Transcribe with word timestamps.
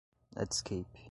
netscape 0.35 0.97